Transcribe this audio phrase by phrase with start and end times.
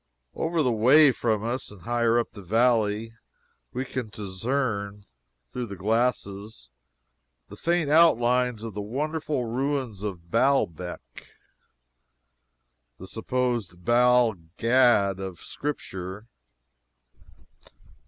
[0.33, 3.13] Over the way from us, and higher up the valley,
[3.71, 5.05] we can discern,
[5.51, 6.71] through the glasses,
[7.49, 11.01] the faint outlines of the wonderful ruins of Baalbec,
[12.97, 16.25] the supposed Baal Gad of Scripture.